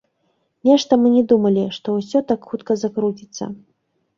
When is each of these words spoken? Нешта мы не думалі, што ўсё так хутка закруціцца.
Нешта 0.69 0.97
мы 1.01 1.11
не 1.17 1.21
думалі, 1.31 1.65
што 1.77 1.87
ўсё 1.99 2.25
так 2.33 2.49
хутка 2.53 2.79
закруціцца. 2.85 3.43